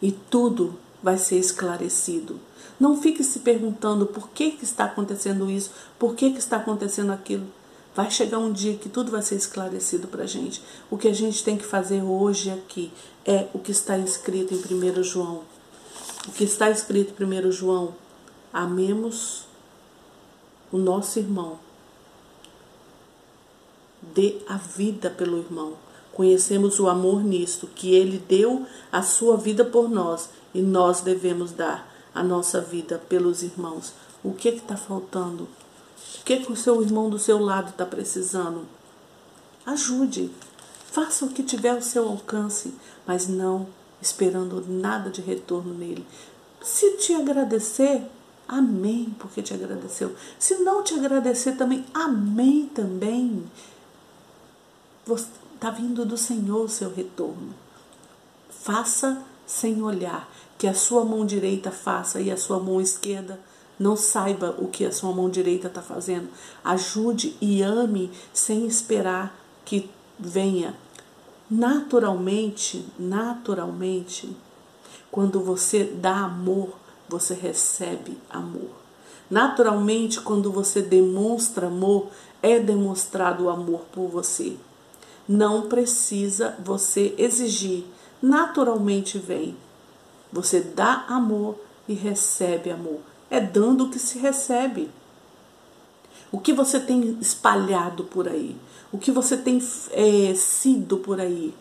E 0.00 0.12
tudo 0.12 0.78
vai 1.04 1.18
ser 1.18 1.36
esclarecido. 1.36 2.40
Não 2.80 3.00
fique 3.00 3.22
se 3.22 3.40
perguntando 3.40 4.06
por 4.06 4.30
que, 4.30 4.52
que 4.52 4.64
está 4.64 4.86
acontecendo 4.86 5.50
isso, 5.50 5.70
por 5.98 6.16
que, 6.16 6.30
que 6.30 6.38
está 6.38 6.56
acontecendo 6.56 7.12
aquilo. 7.12 7.46
Vai 7.94 8.10
chegar 8.10 8.38
um 8.38 8.50
dia 8.50 8.74
que 8.74 8.88
tudo 8.88 9.12
vai 9.12 9.20
ser 9.20 9.36
esclarecido 9.36 10.08
para 10.08 10.24
a 10.24 10.26
gente. 10.26 10.62
O 10.90 10.96
que 10.96 11.06
a 11.06 11.12
gente 11.12 11.44
tem 11.44 11.58
que 11.58 11.66
fazer 11.66 12.02
hoje 12.02 12.50
aqui 12.50 12.90
é 13.24 13.46
o 13.52 13.58
que 13.58 13.70
está 13.70 13.98
escrito 13.98 14.54
em 14.54 14.56
1 14.56 15.02
João. 15.04 15.42
O 16.26 16.32
que 16.32 16.42
está 16.42 16.70
escrito 16.70 17.22
em 17.22 17.46
1 17.46 17.52
João: 17.52 17.94
amemos 18.50 19.44
o 20.72 20.78
nosso 20.78 21.18
irmão. 21.18 21.58
Dê 24.00 24.38
a 24.48 24.56
vida 24.56 25.10
pelo 25.10 25.38
irmão. 25.38 25.74
Conhecemos 26.12 26.80
o 26.80 26.88
amor 26.88 27.22
nisto, 27.22 27.66
que 27.66 27.94
ele 27.94 28.18
deu 28.18 28.66
a 28.90 29.02
sua 29.02 29.36
vida 29.36 29.64
por 29.64 29.88
nós 29.88 30.30
e 30.54 30.62
nós 30.62 31.00
devemos 31.00 31.50
dar 31.52 31.92
a 32.14 32.22
nossa 32.22 32.60
vida 32.60 32.96
pelos 33.08 33.42
irmãos. 33.42 33.92
O 34.22 34.32
que 34.32 34.48
está 34.48 34.76
faltando? 34.76 35.44
O 35.44 36.24
que, 36.24 36.38
que 36.38 36.52
o 36.52 36.56
seu 36.56 36.80
irmão 36.80 37.10
do 37.10 37.18
seu 37.18 37.38
lado 37.38 37.70
está 37.70 37.84
precisando? 37.84 38.66
Ajude. 39.66 40.30
Faça 40.90 41.24
o 41.24 41.30
que 41.30 41.42
tiver 41.42 41.70
ao 41.70 41.82
seu 41.82 42.08
alcance, 42.08 42.72
mas 43.06 43.26
não 43.26 43.66
esperando 44.00 44.64
nada 44.68 45.10
de 45.10 45.20
retorno 45.20 45.74
nele. 45.74 46.06
Se 46.62 46.96
te 46.98 47.14
agradecer, 47.14 48.02
amém, 48.46 49.14
porque 49.18 49.42
te 49.42 49.52
agradeceu. 49.52 50.14
Se 50.38 50.56
não 50.58 50.82
te 50.82 50.94
agradecer 50.94 51.56
também, 51.56 51.84
amém 51.92 52.66
também. 52.66 53.44
Está 55.54 55.70
vindo 55.70 56.04
do 56.04 56.16
Senhor 56.16 56.64
o 56.64 56.68
seu 56.68 56.94
retorno. 56.94 57.54
Faça 58.48 59.22
sem 59.46 59.82
olhar, 59.82 60.28
que 60.64 60.68
a 60.68 60.72
sua 60.72 61.04
mão 61.04 61.26
direita 61.26 61.70
faça 61.70 62.22
e 62.22 62.30
a 62.30 62.38
sua 62.38 62.58
mão 62.58 62.80
esquerda 62.80 63.38
não 63.78 63.94
saiba 63.94 64.54
o 64.56 64.66
que 64.66 64.86
a 64.86 64.90
sua 64.90 65.12
mão 65.12 65.28
direita 65.28 65.66
está 65.66 65.82
fazendo. 65.82 66.30
Ajude 66.64 67.36
e 67.38 67.60
ame 67.60 68.10
sem 68.32 68.64
esperar 68.64 69.38
que 69.62 69.90
venha. 70.18 70.74
Naturalmente, 71.50 72.82
naturalmente, 72.98 74.34
quando 75.10 75.38
você 75.38 75.84
dá 75.84 76.20
amor, 76.20 76.70
você 77.10 77.34
recebe 77.34 78.16
amor. 78.30 78.70
Naturalmente, 79.28 80.18
quando 80.18 80.50
você 80.50 80.80
demonstra 80.80 81.66
amor, 81.66 82.08
é 82.42 82.58
demonstrado 82.58 83.44
o 83.44 83.50
amor 83.50 83.82
por 83.92 84.08
você. 84.08 84.56
Não 85.28 85.68
precisa 85.68 86.56
você 86.58 87.14
exigir, 87.18 87.84
naturalmente 88.22 89.18
vem. 89.18 89.54
Você 90.34 90.60
dá 90.60 91.04
amor 91.06 91.56
e 91.86 91.94
recebe 91.94 92.68
amor. 92.68 92.98
É 93.30 93.40
dando 93.40 93.88
que 93.88 94.00
se 94.00 94.18
recebe. 94.18 94.90
O 96.32 96.40
que 96.40 96.52
você 96.52 96.80
tem 96.80 97.16
espalhado 97.20 98.02
por 98.02 98.26
aí? 98.26 98.56
O 98.90 98.98
que 98.98 99.12
você 99.12 99.36
tem 99.36 99.62
é, 99.92 100.34
sido 100.34 100.96
por 100.96 101.20
aí? 101.20 101.54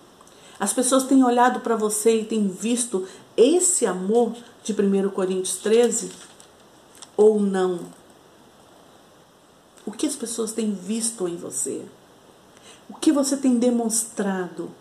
As 0.60 0.74
pessoas 0.74 1.04
têm 1.04 1.24
olhado 1.24 1.60
para 1.60 1.76
você 1.76 2.22
e 2.22 2.26
têm 2.26 2.48
visto 2.48 3.08
esse 3.38 3.86
amor 3.86 4.36
de 4.64 4.74
1 4.74 5.12
Coríntios 5.12 5.58
13 5.58 6.12
ou 7.16 7.40
não? 7.40 7.80
O 9.86 9.92
que 9.92 10.08
as 10.08 10.16
pessoas 10.16 10.52
têm 10.52 10.74
visto 10.74 11.28
em 11.28 11.36
você? 11.36 11.86
O 12.90 12.96
que 12.96 13.12
você 13.12 13.38
tem 13.38 13.60
demonstrado? 13.60 14.72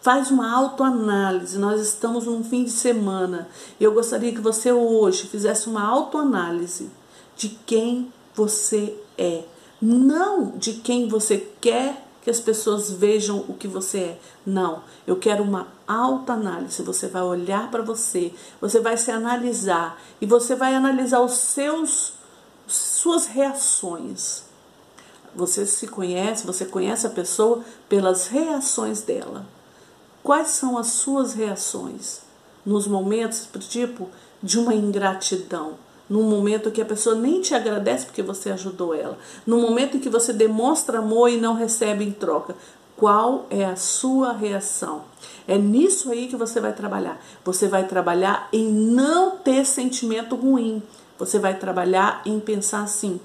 Faz 0.00 0.30
uma 0.30 0.50
autoanálise. 0.50 1.58
Nós 1.58 1.80
estamos 1.80 2.26
num 2.26 2.44
fim 2.44 2.64
de 2.64 2.70
semana. 2.70 3.48
Eu 3.80 3.92
gostaria 3.92 4.32
que 4.32 4.40
você 4.40 4.72
hoje 4.72 5.26
fizesse 5.26 5.68
uma 5.68 5.82
autoanálise 5.82 6.90
de 7.36 7.48
quem 7.66 8.12
você 8.34 8.96
é. 9.16 9.44
Não 9.80 10.52
de 10.56 10.74
quem 10.74 11.08
você 11.08 11.48
quer 11.60 12.04
que 12.22 12.30
as 12.30 12.40
pessoas 12.40 12.90
vejam 12.90 13.44
o 13.48 13.54
que 13.54 13.66
você 13.66 13.98
é. 13.98 14.18
Não, 14.44 14.82
eu 15.06 15.16
quero 15.16 15.42
uma 15.42 15.68
autoanálise. 15.86 16.82
Você 16.82 17.08
vai 17.08 17.22
olhar 17.22 17.70
para 17.70 17.82
você, 17.82 18.32
você 18.60 18.80
vai 18.80 18.96
se 18.96 19.10
analisar 19.10 20.00
e 20.20 20.26
você 20.26 20.54
vai 20.54 20.74
analisar 20.74 21.20
os 21.20 21.38
seus 21.38 22.12
suas 22.66 23.26
reações. 23.26 24.44
Você 25.34 25.64
se 25.64 25.86
conhece, 25.86 26.46
você 26.46 26.66
conhece 26.66 27.06
a 27.06 27.10
pessoa 27.10 27.64
pelas 27.88 28.26
reações 28.26 29.00
dela. 29.00 29.46
Quais 30.28 30.48
são 30.48 30.76
as 30.76 30.88
suas 30.88 31.32
reações 31.32 32.20
nos 32.62 32.86
momentos, 32.86 33.48
tipo, 33.66 34.10
de 34.42 34.58
uma 34.58 34.74
ingratidão? 34.74 35.78
Num 36.06 36.24
momento 36.24 36.70
que 36.70 36.82
a 36.82 36.84
pessoa 36.84 37.16
nem 37.16 37.40
te 37.40 37.54
agradece 37.54 38.04
porque 38.04 38.22
você 38.22 38.50
ajudou 38.50 38.94
ela. 38.94 39.16
No 39.46 39.58
momento 39.58 39.96
em 39.96 40.00
que 40.00 40.10
você 40.10 40.30
demonstra 40.30 40.98
amor 40.98 41.30
e 41.30 41.40
não 41.40 41.54
recebe 41.54 42.04
em 42.04 42.12
troca. 42.12 42.54
Qual 42.94 43.46
é 43.48 43.64
a 43.64 43.74
sua 43.74 44.34
reação? 44.34 45.04
É 45.46 45.56
nisso 45.56 46.10
aí 46.10 46.28
que 46.28 46.36
você 46.36 46.60
vai 46.60 46.74
trabalhar. 46.74 47.18
Você 47.42 47.66
vai 47.66 47.88
trabalhar 47.88 48.50
em 48.52 48.70
não 48.70 49.30
ter 49.30 49.64
sentimento 49.64 50.36
ruim. 50.36 50.82
Você 51.18 51.38
vai 51.38 51.58
trabalhar 51.58 52.20
em 52.26 52.38
pensar 52.38 52.82
assim: 52.82 53.18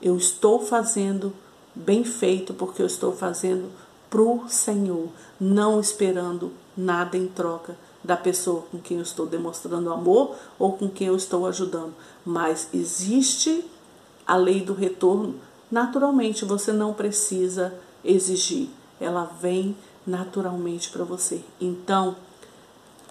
eu 0.00 0.16
estou 0.16 0.60
fazendo 0.60 1.32
bem 1.74 2.04
feito 2.04 2.54
porque 2.54 2.80
eu 2.80 2.86
estou 2.86 3.10
fazendo 3.10 3.72
pro 4.14 4.44
Senhor, 4.46 5.08
não 5.40 5.80
esperando 5.80 6.52
nada 6.76 7.16
em 7.16 7.26
troca 7.26 7.76
da 8.04 8.16
pessoa 8.16 8.62
com 8.70 8.78
quem 8.78 8.98
eu 8.98 9.02
estou 9.02 9.26
demonstrando 9.26 9.92
amor 9.92 10.36
ou 10.56 10.74
com 10.74 10.88
quem 10.88 11.08
eu 11.08 11.16
estou 11.16 11.44
ajudando. 11.48 11.92
Mas 12.24 12.68
existe 12.72 13.64
a 14.24 14.36
lei 14.36 14.60
do 14.60 14.72
retorno. 14.72 15.34
Naturalmente, 15.68 16.44
você 16.44 16.72
não 16.72 16.94
precisa 16.94 17.74
exigir, 18.04 18.68
ela 19.00 19.24
vem 19.24 19.76
naturalmente 20.06 20.90
para 20.90 21.02
você. 21.02 21.40
Então, 21.60 22.14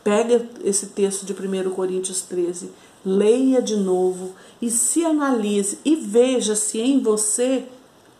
pega 0.06 0.48
esse 0.64 0.88
texto 0.88 1.26
de 1.26 1.34
1 1.34 1.70
Coríntios 1.72 2.22
13, 2.22 2.72
leia 3.06 3.62
de 3.62 3.76
novo 3.76 4.32
e 4.62 4.72
se 4.72 5.04
analise 5.04 5.80
e 5.84 5.98
veja 5.98 6.56
se 6.56 6.80
em 6.80 7.02
você 7.02 7.68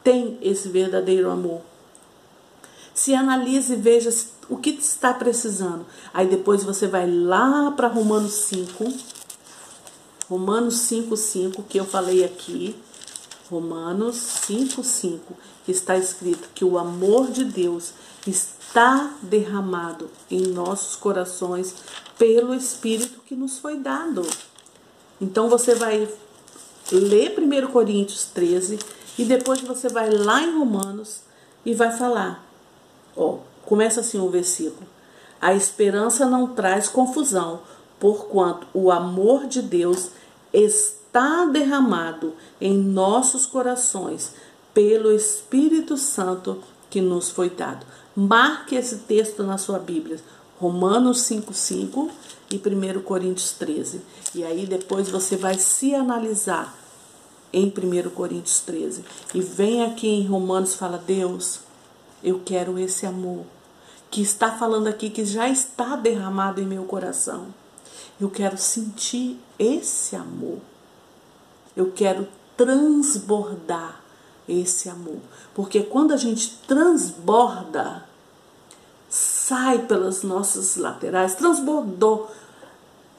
tem 0.04 0.38
esse 0.42 0.68
verdadeiro 0.68 1.32
amor 1.32 1.62
se 2.94 3.14
analise 3.14 3.74
e 3.74 3.78
veja 3.78 4.10
o 4.50 4.58
que 4.58 4.72
está 4.72 5.14
precisando. 5.14 5.86
Aí 6.14 6.28
depois 6.28 6.64
você 6.64 6.88
vai 6.88 7.10
lá 7.10 7.72
para 7.72 7.88
Romanos 7.88 8.34
5. 8.34 8.94
Romanos 10.30 10.76
5, 10.76 11.16
5, 11.18 11.64
que 11.64 11.80
eu 11.80 11.86
falei 11.86 12.24
aqui. 12.24 12.76
Romanos 13.50 14.16
5, 14.16 14.84
5, 14.84 15.34
que 15.66 15.72
está 15.72 15.98
escrito 15.98 16.50
que 16.56 16.66
o 16.66 16.78
amor 16.78 17.30
de 17.30 17.44
Deus 17.44 17.92
está 18.26 19.14
derramado 19.22 20.10
em 20.32 20.48
nossos 20.48 20.96
corações 20.96 21.76
pelo 22.18 22.54
Espírito 22.56 23.22
que 23.26 23.36
nos 23.36 23.60
foi 23.60 23.78
dado. 23.78 24.26
Então 25.20 25.50
você 25.50 25.76
vai 25.76 26.08
ler 26.92 27.36
1 27.38 27.68
Coríntios 27.72 28.26
13 28.26 28.80
e 29.18 29.26
depois 29.26 29.62
você 29.62 29.90
vai 29.90 30.10
lá 30.10 30.42
em 30.42 30.58
Romanos 30.58 31.22
e 31.66 31.74
vai 31.74 31.96
falar 31.96 32.43
Ó, 33.16 33.38
começa 33.66 34.02
assim 34.02 34.20
o 34.20 34.30
versículo. 34.30 34.88
A 35.42 35.54
esperança 35.54 36.26
não 36.26 36.48
traz 36.48 36.88
confusão, 36.88 37.62
porquanto 38.00 38.68
o 38.74 38.92
amor 38.92 39.46
de 39.46 39.62
Deus 39.62 40.10
está 40.54 41.46
derramado 41.46 42.34
em 42.60 42.78
nossos 42.78 43.46
corações 43.46 44.34
pelo 44.74 45.12
Espírito 45.12 45.98
Santo 45.98 46.62
que 46.90 47.02
nos 47.02 47.30
foi 47.30 47.50
dado. 47.50 47.86
Marque 48.16 48.76
esse 48.76 48.98
texto 49.00 49.44
na 49.44 49.58
sua 49.58 49.80
Bíblia, 49.80 50.20
Romanos 50.60 51.22
5,5 51.24 52.10
e 52.52 52.58
1 52.58 53.02
Coríntios 53.02 53.52
13. 53.52 54.02
E 54.36 54.44
aí 54.44 54.66
depois 54.66 55.10
você 55.10 55.36
vai 55.36 55.56
se 55.56 55.94
analisar 55.94 56.78
em 57.52 57.68
1 57.68 58.10
Coríntios 58.12 58.60
13. 58.62 59.04
E 59.34 59.42
vem 59.42 59.84
aqui 59.84 60.08
em 60.08 60.26
Romanos 60.26 60.76
fala: 60.76 60.98
Deus, 60.98 61.60
eu 62.24 62.42
quero 62.44 62.80
esse 62.80 63.06
amor 63.06 63.46
que 64.10 64.22
está 64.22 64.52
falando 64.52 64.88
aqui, 64.88 65.10
que 65.10 65.26
já 65.26 65.50
está 65.50 65.96
derramado 65.96 66.62
em 66.62 66.66
meu 66.66 66.84
coração. 66.84 67.48
Eu 68.22 68.30
quero 68.30 68.58
sentir 68.58 69.40
esse 69.58 70.16
amor. 70.16 70.60
Eu 71.76 71.92
quero 71.92 72.28
transbordar 72.56 74.02
esse 74.48 74.88
amor. 74.88 75.20
Porque 75.54 75.82
quando 75.82 76.12
a 76.14 76.18
gente 76.18 76.60
transborda, 76.68 78.06
sai 79.10 79.80
pelas 79.80 80.24
nossas 80.24 80.76
laterais, 80.76 81.36
transbordou, 81.36 82.30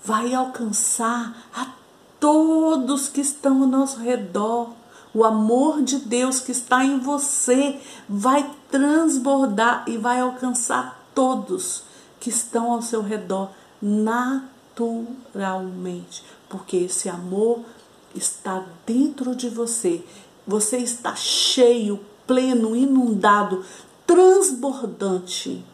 vai 0.04 0.32
alcançar 0.32 1.48
a 1.54 1.72
todos 2.20 3.08
que 3.08 3.20
estão 3.20 3.62
ao 3.62 3.68
nosso 3.68 3.98
redor. 3.98 4.70
O 5.14 5.24
amor 5.24 5.80
de 5.80 5.98
Deus 6.00 6.40
que 6.40 6.50
está 6.50 6.84
em 6.84 6.98
você 6.98 7.78
vai 8.08 8.50
transbordar 8.68 9.84
e 9.86 9.96
vai 9.96 10.18
alcançar 10.18 11.08
todos 11.14 11.84
que 12.18 12.28
estão 12.30 12.72
ao 12.72 12.82
seu 12.82 13.00
redor 13.00 13.50
naturalmente, 13.80 14.34
porque 16.48 16.78
esse 16.78 17.08
amor 17.08 17.60
está 18.12 18.66
dentro 18.84 19.36
de 19.36 19.48
você. 19.48 20.04
Você 20.44 20.78
está 20.78 21.14
cheio, 21.14 22.00
pleno, 22.26 22.74
inundado, 22.74 23.64
transbordante. 24.04 25.64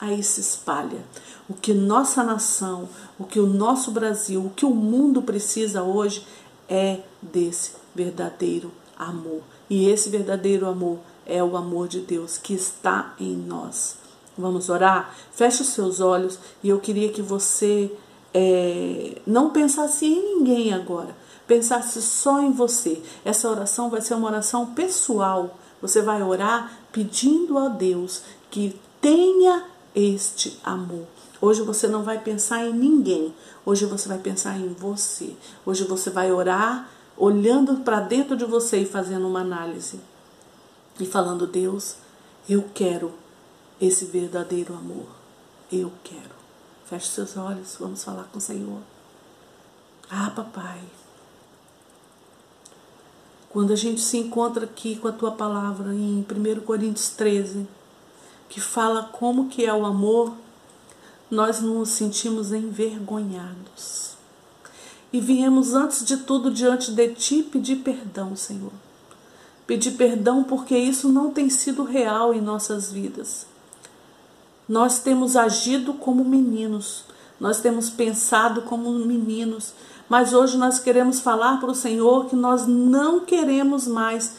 Aí 0.00 0.20
se 0.20 0.40
espalha. 0.40 1.04
O 1.48 1.54
que 1.54 1.72
nossa 1.72 2.24
nação, 2.24 2.88
o 3.18 3.24
que 3.24 3.38
o 3.38 3.46
nosso 3.46 3.92
Brasil, 3.92 4.44
o 4.44 4.50
que 4.50 4.66
o 4.66 4.74
mundo 4.74 5.22
precisa 5.22 5.84
hoje 5.84 6.26
é 6.68 7.00
desse 7.20 7.81
verdadeiro 7.94 8.70
amor. 8.98 9.42
E 9.68 9.88
esse 9.88 10.08
verdadeiro 10.10 10.66
amor 10.66 10.98
é 11.26 11.42
o 11.42 11.56
amor 11.56 11.88
de 11.88 12.00
Deus 12.00 12.38
que 12.38 12.54
está 12.54 13.14
em 13.18 13.34
nós. 13.34 13.96
Vamos 14.36 14.68
orar? 14.68 15.14
Feche 15.32 15.62
os 15.62 15.68
seus 15.68 16.00
olhos 16.00 16.38
e 16.62 16.68
eu 16.68 16.80
queria 16.80 17.10
que 17.10 17.20
você 17.20 17.90
é, 18.32 19.20
não 19.26 19.50
pensasse 19.50 20.06
em 20.06 20.36
ninguém 20.36 20.72
agora, 20.72 21.14
pensasse 21.46 22.00
só 22.00 22.40
em 22.40 22.52
você. 22.52 23.02
Essa 23.24 23.50
oração 23.50 23.90
vai 23.90 24.00
ser 24.00 24.14
uma 24.14 24.28
oração 24.28 24.66
pessoal. 24.74 25.58
Você 25.82 26.00
vai 26.00 26.22
orar 26.22 26.72
pedindo 26.92 27.58
a 27.58 27.68
Deus 27.68 28.22
que 28.50 28.78
tenha 29.00 29.64
este 29.94 30.58
amor. 30.64 31.06
Hoje 31.40 31.60
você 31.62 31.88
não 31.88 32.02
vai 32.02 32.18
pensar 32.18 32.64
em 32.64 32.72
ninguém. 32.72 33.34
Hoje 33.66 33.84
você 33.84 34.08
vai 34.08 34.18
pensar 34.18 34.56
em 34.56 34.72
você. 34.72 35.34
Hoje 35.66 35.84
você 35.84 36.08
vai 36.08 36.32
orar 36.32 36.88
olhando 37.16 37.78
para 37.78 38.00
dentro 38.00 38.36
de 38.36 38.44
você 38.44 38.78
e 38.78 38.86
fazendo 38.86 39.26
uma 39.26 39.40
análise 39.40 40.00
e 40.98 41.06
falando: 41.06 41.46
Deus, 41.46 41.96
eu 42.48 42.64
quero 42.74 43.12
esse 43.80 44.04
verdadeiro 44.04 44.74
amor. 44.74 45.06
Eu 45.70 45.92
quero. 46.04 46.42
Feche 46.86 47.08
seus 47.08 47.36
olhos, 47.36 47.76
vamos 47.78 48.04
falar 48.04 48.24
com 48.24 48.38
o 48.38 48.40
Senhor. 48.40 48.80
Ah, 50.10 50.30
papai. 50.34 50.80
Quando 53.48 53.72
a 53.72 53.76
gente 53.76 54.00
se 54.00 54.16
encontra 54.18 54.64
aqui 54.64 54.96
com 54.96 55.08
a 55.08 55.12
tua 55.12 55.32
palavra 55.32 55.94
em 55.94 56.20
1 56.20 56.60
Coríntios 56.62 57.10
13, 57.10 57.66
que 58.48 58.60
fala 58.60 59.04
como 59.04 59.48
que 59.48 59.64
é 59.64 59.72
o 59.72 59.84
amor, 59.84 60.34
nós 61.30 61.60
nos 61.60 61.90
sentimos 61.90 62.52
envergonhados 62.52 64.12
e 65.12 65.20
viemos 65.20 65.74
antes 65.74 66.04
de 66.04 66.16
tudo 66.16 66.50
diante 66.50 66.90
de 66.90 67.08
ti 67.08 67.42
pedir 67.42 67.76
perdão, 67.76 68.34
Senhor. 68.34 68.72
Pedir 69.66 69.92
perdão 69.92 70.42
porque 70.42 70.76
isso 70.76 71.08
não 71.08 71.30
tem 71.30 71.50
sido 71.50 71.84
real 71.84 72.32
em 72.32 72.40
nossas 72.40 72.90
vidas. 72.90 73.46
Nós 74.66 75.00
temos 75.00 75.36
agido 75.36 75.92
como 75.92 76.24
meninos, 76.24 77.04
nós 77.38 77.60
temos 77.60 77.90
pensado 77.90 78.62
como 78.62 78.90
meninos, 78.90 79.74
mas 80.08 80.32
hoje 80.32 80.56
nós 80.56 80.78
queremos 80.78 81.20
falar 81.20 81.60
para 81.60 81.70
o 81.70 81.74
Senhor 81.74 82.26
que 82.26 82.36
nós 82.36 82.66
não 82.66 83.20
queremos 83.20 83.86
mais 83.86 84.34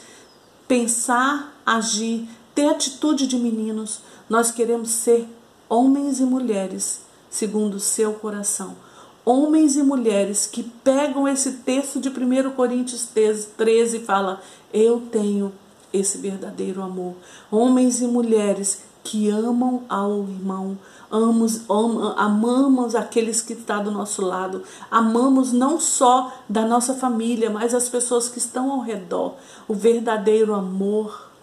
pensar, 0.66 1.54
agir, 1.64 2.28
ter 2.54 2.68
atitude 2.68 3.26
de 3.26 3.36
meninos. 3.36 4.00
Nós 4.28 4.50
queremos 4.50 4.90
ser 4.90 5.28
homens 5.68 6.18
e 6.18 6.24
mulheres 6.24 7.02
segundo 7.30 7.74
o 7.74 7.80
seu 7.80 8.14
coração 8.14 8.76
homens 9.24 9.76
e 9.76 9.82
mulheres 9.82 10.46
que 10.46 10.62
pegam 10.62 11.26
esse 11.26 11.52
texto 11.52 12.00
de 12.00 12.08
1 12.08 12.50
Coríntios 12.50 13.06
13 13.06 13.96
e 13.96 14.00
fala: 14.00 14.40
Eu 14.72 15.00
tenho 15.10 15.52
esse 15.92 16.18
verdadeiro 16.18 16.82
amor. 16.82 17.14
Homens 17.50 18.00
e 18.00 18.06
mulheres 18.06 18.82
que 19.04 19.28
amam 19.28 19.82
ao 19.86 20.22
irmão, 20.22 20.78
amamos, 21.10 21.68
am, 21.68 22.14
amamos 22.16 22.94
aqueles 22.94 23.42
que 23.42 23.52
estão 23.52 23.84
do 23.84 23.90
nosso 23.90 24.24
lado, 24.24 24.62
amamos 24.90 25.52
não 25.52 25.78
só 25.78 26.32
da 26.48 26.66
nossa 26.66 26.94
família, 26.94 27.50
mas 27.50 27.74
as 27.74 27.86
pessoas 27.86 28.30
que 28.30 28.38
estão 28.38 28.72
ao 28.72 28.80
redor. 28.80 29.34
O 29.68 29.74
verdadeiro 29.74 30.54
amor 30.54 31.33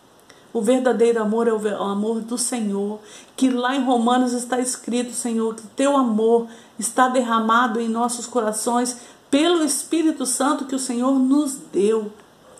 o 0.54 0.62
verdadeiro 0.62 1.22
amor 1.22 1.48
é 1.48 1.54
o 1.54 1.84
amor 1.84 2.20
do 2.20 2.38
Senhor, 2.38 3.00
que 3.38 3.50
lá 3.50 3.76
em 3.76 3.84
Romanos 3.84 4.34
está 4.34 4.60
escrito, 4.60 5.14
Senhor, 5.14 5.56
que 5.56 5.66
teu 5.68 5.96
amor 5.96 6.48
está 6.78 7.08
derramado 7.08 7.80
em 7.80 7.88
nossos 7.88 8.26
corações 8.26 8.98
pelo 9.30 9.64
Espírito 9.64 10.26
Santo 10.26 10.66
que 10.66 10.76
o 10.76 10.80
Senhor 10.80 11.18
nos 11.18 11.56
deu. 11.72 12.12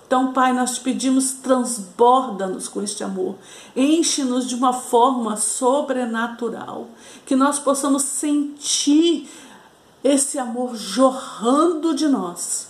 Então, 0.08 0.32
Pai, 0.32 0.54
nós 0.54 0.76
te 0.76 0.82
pedimos, 0.82 1.34
transborda-nos 1.34 2.68
com 2.68 2.82
este 2.82 3.04
amor, 3.04 3.36
enche-nos 3.76 4.48
de 4.48 4.56
uma 4.56 4.74
forma 4.74 5.36
sobrenatural, 5.38 6.88
que 7.26 7.36
nós 7.36 7.60
possamos 7.60 8.04
sentir 8.04 9.30
esse 10.04 10.40
amor 10.40 10.76
jorrando 10.76 11.94
de 11.94 12.08
nós 12.08 12.70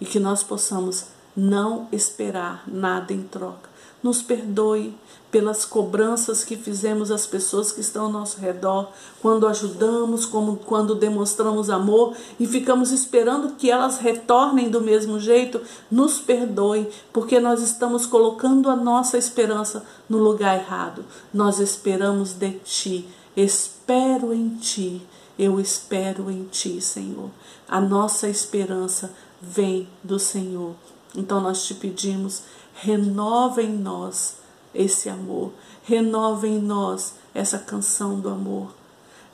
e 0.00 0.04
que 0.04 0.18
nós 0.18 0.42
possamos 0.42 1.06
não 1.36 1.88
esperar 1.92 2.64
nada 2.66 3.12
em 3.12 3.22
troca 3.22 3.71
nos 4.02 4.20
perdoe 4.20 4.94
pelas 5.30 5.64
cobranças 5.64 6.44
que 6.44 6.56
fizemos 6.56 7.10
às 7.10 7.26
pessoas 7.26 7.72
que 7.72 7.80
estão 7.80 8.04
ao 8.04 8.12
nosso 8.12 8.38
redor, 8.38 8.90
quando 9.22 9.48
ajudamos, 9.48 10.26
como 10.26 10.56
quando 10.56 10.94
demonstramos 10.94 11.70
amor 11.70 12.14
e 12.38 12.46
ficamos 12.46 12.92
esperando 12.92 13.54
que 13.54 13.70
elas 13.70 13.96
retornem 13.98 14.68
do 14.68 14.82
mesmo 14.82 15.18
jeito, 15.18 15.62
nos 15.90 16.18
perdoe, 16.18 16.86
porque 17.14 17.40
nós 17.40 17.62
estamos 17.62 18.04
colocando 18.04 18.68
a 18.68 18.76
nossa 18.76 19.16
esperança 19.16 19.82
no 20.06 20.18
lugar 20.18 20.58
errado. 20.58 21.02
Nós 21.32 21.58
esperamos 21.58 22.34
de 22.34 22.50
ti, 22.64 23.08
espero 23.34 24.34
em 24.34 24.50
ti. 24.50 25.00
Eu 25.38 25.58
espero 25.58 26.30
em 26.30 26.44
ti, 26.44 26.78
Senhor. 26.82 27.30
A 27.66 27.80
nossa 27.80 28.28
esperança 28.28 29.10
vem 29.40 29.88
do 30.04 30.18
Senhor. 30.18 30.74
Então 31.16 31.40
nós 31.40 31.64
te 31.64 31.74
pedimos 31.74 32.42
renova 32.82 33.62
em 33.62 33.78
nós 33.78 34.38
esse 34.74 35.08
amor, 35.08 35.52
renova 35.84 36.48
em 36.48 36.60
nós 36.60 37.14
essa 37.32 37.56
canção 37.58 38.18
do 38.18 38.28
amor. 38.28 38.74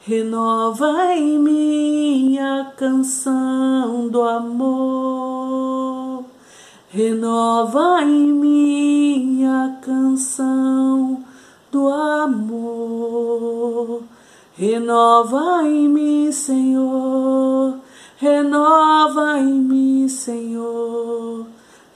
Renova 0.02 1.14
em 1.14 1.38
mim 1.38 2.38
a 2.38 2.72
canção 2.76 4.08
do 4.08 4.22
amor. 4.22 4.66
Renova 6.90 8.02
em 8.02 8.32
mim 8.32 9.44
a 9.46 9.78
canção 9.80 11.24
do 11.72 11.88
amor. 11.88 13.22
Renova 14.54 15.62
em 15.64 15.88
mim, 15.88 16.30
Senhor. 16.32 17.78
Renova 18.18 19.38
em 19.38 19.54
mim, 19.54 20.06
Senhor 20.08 21.47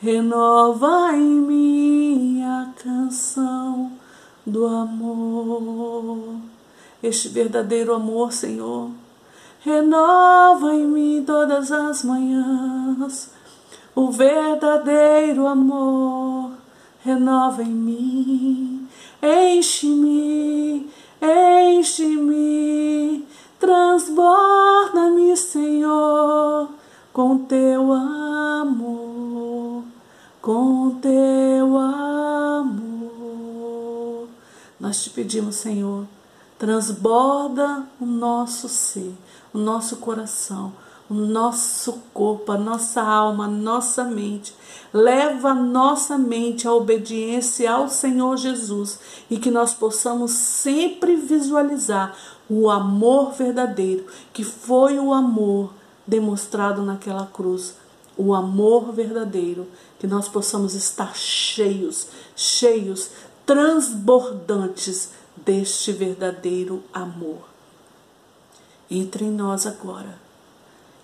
renova 0.02 1.12
em 1.14 1.22
mim 1.22 2.42
a 2.42 2.72
canção 2.82 3.92
do 4.44 4.66
amor. 4.66 6.40
Este 7.00 7.28
verdadeiro 7.28 7.94
amor, 7.94 8.32
Senhor, 8.32 8.90
renova 9.60 10.74
em 10.74 10.88
mim 10.88 11.22
todas 11.24 11.70
as 11.70 12.02
manhãs. 12.02 13.30
O 13.94 14.10
verdadeiro 14.10 15.46
amor 15.46 16.50
renova 17.04 17.62
em 17.62 17.66
mim, 17.66 18.88
enche-me, 19.22 20.90
enche-me, 21.78 23.24
transborda-me, 23.60 25.36
Senhor 25.36 26.68
com 27.12 27.38
teu 27.38 27.92
amor, 27.92 29.11
com 30.42 30.98
teu 31.00 31.78
amor. 31.78 32.82
Nós 34.78 35.00
te 35.04 35.08
pedimos, 35.10 35.54
Senhor, 35.54 36.04
transborda 36.58 37.86
o 38.00 38.04
nosso 38.04 38.68
ser, 38.68 39.14
o 39.54 39.58
nosso 39.58 39.98
coração, 39.98 40.72
o 41.08 41.14
nosso 41.14 42.02
corpo, 42.12 42.50
a 42.50 42.58
nossa 42.58 43.00
alma, 43.00 43.44
a 43.44 43.48
nossa 43.48 44.02
mente. 44.02 44.52
Leva 44.92 45.50
a 45.50 45.54
nossa 45.54 46.18
mente 46.18 46.66
à 46.66 46.72
obediência 46.72 47.70
ao 47.70 47.88
Senhor 47.88 48.36
Jesus 48.36 48.98
e 49.30 49.38
que 49.38 49.50
nós 49.50 49.72
possamos 49.72 50.32
sempre 50.32 51.14
visualizar 51.14 52.16
o 52.50 52.68
amor 52.68 53.30
verdadeiro, 53.30 54.06
que 54.32 54.42
foi 54.42 54.98
o 54.98 55.12
amor 55.12 55.72
demonstrado 56.04 56.82
naquela 56.82 57.26
cruz, 57.26 57.76
o 58.16 58.34
amor 58.34 58.92
verdadeiro, 58.92 59.66
que 59.98 60.06
nós 60.06 60.28
possamos 60.28 60.74
estar 60.74 61.16
cheios, 61.16 62.08
cheios, 62.36 63.10
transbordantes 63.46 65.10
deste 65.36 65.92
verdadeiro 65.92 66.82
amor. 66.92 67.48
Entre 68.90 69.24
em 69.24 69.30
nós 69.30 69.66
agora 69.66 70.20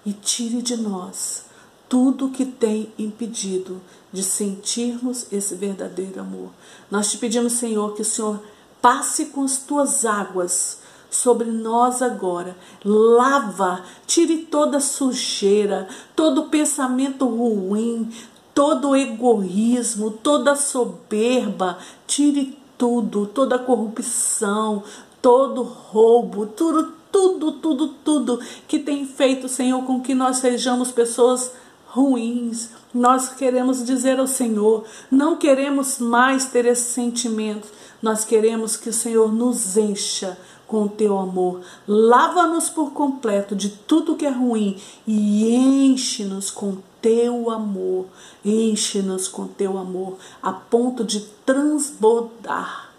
e 0.04 0.12
tire 0.12 0.62
de 0.62 0.76
nós 0.76 1.44
tudo 1.88 2.30
que 2.30 2.44
tem 2.44 2.92
impedido 2.98 3.80
de 4.12 4.22
sentirmos 4.22 5.26
esse 5.32 5.54
verdadeiro 5.54 6.20
amor. 6.20 6.50
Nós 6.90 7.10
te 7.10 7.18
pedimos, 7.18 7.54
Senhor, 7.54 7.94
que 7.94 8.02
o 8.02 8.04
Senhor 8.04 8.42
passe 8.80 9.26
com 9.26 9.42
as 9.42 9.58
tuas 9.58 10.04
águas 10.04 10.78
sobre 11.10 11.50
nós 11.50 12.02
agora. 12.02 12.56
Lava, 12.84 13.82
tire 14.06 14.38
toda 14.38 14.80
sujeira, 14.80 15.88
todo 16.14 16.48
pensamento 16.48 17.26
ruim, 17.26 18.10
todo 18.54 18.96
egoísmo, 18.96 20.10
toda 20.10 20.56
soberba, 20.56 21.78
tire 22.06 22.58
tudo, 22.76 23.26
toda 23.26 23.58
corrupção, 23.58 24.82
todo 25.22 25.62
roubo, 25.62 26.46
tudo, 26.46 26.92
tudo, 27.10 27.52
tudo, 27.52 27.88
tudo 28.04 28.40
que 28.66 28.78
tem 28.78 29.06
feito, 29.06 29.48
Senhor, 29.48 29.82
com 29.84 30.00
que 30.00 30.14
nós 30.14 30.38
sejamos 30.38 30.92
pessoas 30.92 31.52
ruins. 31.86 32.70
Nós 32.92 33.30
queremos 33.30 33.84
dizer 33.84 34.18
ao 34.18 34.26
Senhor, 34.26 34.84
não 35.10 35.36
queremos 35.36 35.98
mais 35.98 36.46
ter 36.46 36.66
esse 36.66 36.92
sentimento. 36.92 37.68
Nós 38.00 38.24
queremos 38.24 38.76
que 38.76 38.88
o 38.88 38.92
Senhor 38.92 39.32
nos 39.32 39.76
encha 39.76 40.38
com 40.68 40.84
o 40.84 40.88
teu 40.88 41.18
amor. 41.18 41.62
Lava-nos 41.88 42.68
por 42.68 42.92
completo 42.92 43.56
de 43.56 43.70
tudo 43.70 44.14
que 44.14 44.26
é 44.26 44.30
ruim 44.30 44.80
e 45.06 45.46
enche-nos 45.56 46.50
com 46.50 46.76
teu 47.00 47.50
amor. 47.50 48.06
Enche-nos 48.44 49.26
com 49.26 49.48
teu 49.48 49.76
amor 49.78 50.18
a 50.40 50.52
ponto 50.52 51.02
de 51.02 51.20
transbordar 51.44 52.92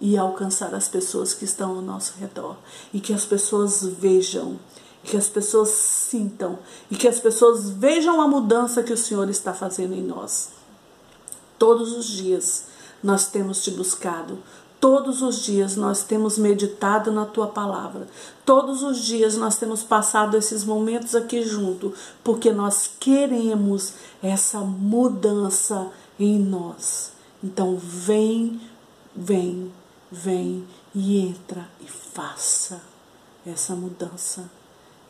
e 0.00 0.16
alcançar 0.16 0.74
as 0.74 0.88
pessoas 0.88 1.34
que 1.34 1.44
estão 1.44 1.76
ao 1.76 1.82
nosso 1.82 2.14
redor 2.18 2.56
e 2.92 3.00
que 3.00 3.12
as 3.12 3.24
pessoas 3.24 3.84
vejam 3.84 4.58
que 5.02 5.18
as 5.18 5.28
pessoas 5.28 5.68
sintam 5.68 6.58
e 6.90 6.96
que 6.96 7.06
as 7.06 7.20
pessoas 7.20 7.68
vejam 7.68 8.22
a 8.22 8.26
mudança 8.26 8.82
que 8.82 8.92
o 8.92 8.96
Senhor 8.96 9.28
está 9.28 9.52
fazendo 9.52 9.92
em 9.92 10.02
nós. 10.02 10.48
Todos 11.58 11.92
os 11.92 12.06
dias 12.06 12.64
nós 13.02 13.26
temos 13.26 13.62
te 13.62 13.70
buscado, 13.70 14.38
Todos 14.84 15.22
os 15.22 15.42
dias 15.42 15.76
nós 15.76 16.02
temos 16.04 16.36
meditado 16.36 17.10
na 17.10 17.24
tua 17.24 17.46
palavra. 17.46 18.06
Todos 18.44 18.82
os 18.82 18.98
dias 18.98 19.34
nós 19.34 19.56
temos 19.56 19.82
passado 19.82 20.36
esses 20.36 20.62
momentos 20.62 21.14
aqui 21.14 21.42
junto, 21.42 21.94
porque 22.22 22.52
nós 22.52 22.90
queremos 23.00 23.94
essa 24.22 24.58
mudança 24.58 25.90
em 26.20 26.38
nós. 26.38 27.12
Então 27.42 27.78
vem, 27.78 28.60
vem, 29.16 29.72
vem 30.12 30.62
e 30.94 31.18
entra 31.18 31.66
e 31.80 31.86
faça 31.86 32.82
essa 33.46 33.74
mudança 33.74 34.50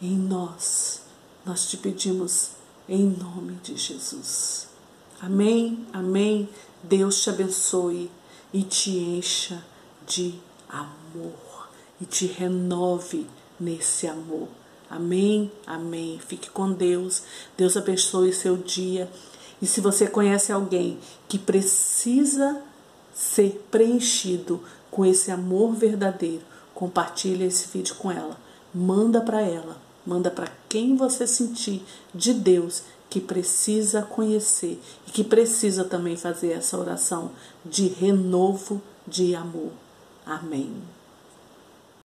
em 0.00 0.16
nós. 0.16 1.02
Nós 1.44 1.66
te 1.66 1.76
pedimos 1.76 2.50
em 2.88 3.06
nome 3.08 3.54
de 3.60 3.76
Jesus. 3.76 4.68
Amém, 5.20 5.84
amém. 5.92 6.48
Deus 6.80 7.20
te 7.20 7.28
abençoe 7.28 8.08
e 8.54 8.62
te 8.62 8.96
encha 8.96 9.60
de 10.06 10.32
amor 10.68 11.68
e 12.00 12.04
te 12.04 12.24
renove 12.26 13.26
nesse 13.58 14.06
amor. 14.06 14.48
Amém? 14.88 15.50
Amém. 15.66 16.20
Fique 16.24 16.48
com 16.50 16.70
Deus. 16.70 17.24
Deus 17.56 17.76
abençoe 17.76 18.32
seu 18.32 18.56
dia. 18.56 19.10
E 19.60 19.66
se 19.66 19.80
você 19.80 20.06
conhece 20.06 20.52
alguém 20.52 20.98
que 21.28 21.36
precisa 21.36 22.62
ser 23.12 23.66
preenchido 23.72 24.62
com 24.88 25.04
esse 25.04 25.32
amor 25.32 25.74
verdadeiro, 25.74 26.42
compartilhe 26.72 27.44
esse 27.44 27.66
vídeo 27.76 27.96
com 27.96 28.10
ela. 28.10 28.38
Manda 28.72 29.20
para 29.20 29.40
ela. 29.40 29.76
Manda 30.06 30.30
para 30.30 30.52
quem 30.68 30.96
você 30.96 31.26
sentir 31.26 31.82
de 32.14 32.32
Deus 32.34 32.82
que 33.14 33.20
precisa 33.20 34.03
conhecer 34.03 34.83
e 35.07 35.11
que 35.12 35.22
precisa 35.22 35.85
também 35.85 36.16
fazer 36.16 36.50
essa 36.50 36.77
oração 36.77 37.31
de 37.64 37.87
renovo 37.87 38.83
de 39.07 39.37
amor. 39.37 39.70
Amém. 40.27 40.72